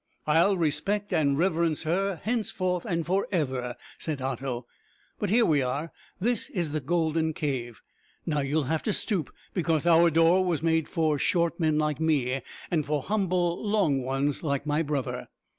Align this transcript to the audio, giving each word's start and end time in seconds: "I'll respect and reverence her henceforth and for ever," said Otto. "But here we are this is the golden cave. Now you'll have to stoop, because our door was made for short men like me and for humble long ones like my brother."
"I'll 0.25 0.57
respect 0.57 1.13
and 1.13 1.37
reverence 1.37 1.83
her 1.83 2.15
henceforth 2.23 2.85
and 2.85 3.05
for 3.05 3.27
ever," 3.31 3.75
said 3.99 4.19
Otto. 4.19 4.65
"But 5.19 5.29
here 5.29 5.45
we 5.45 5.61
are 5.61 5.91
this 6.19 6.49
is 6.49 6.71
the 6.71 6.79
golden 6.79 7.33
cave. 7.33 7.83
Now 8.25 8.39
you'll 8.39 8.63
have 8.63 8.81
to 8.81 8.93
stoop, 8.93 9.31
because 9.53 9.85
our 9.85 10.09
door 10.09 10.43
was 10.43 10.63
made 10.63 10.87
for 10.87 11.19
short 11.19 11.59
men 11.59 11.77
like 11.77 11.99
me 11.99 12.41
and 12.71 12.83
for 12.83 13.03
humble 13.03 13.63
long 13.63 14.01
ones 14.01 14.41
like 14.41 14.65
my 14.65 14.81
brother." 14.81 15.27